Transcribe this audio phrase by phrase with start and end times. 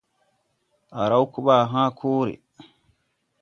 [0.99, 2.33] A raw keɓaa hãã kore.